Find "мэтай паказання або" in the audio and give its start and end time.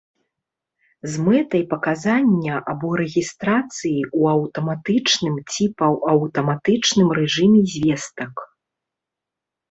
1.25-2.87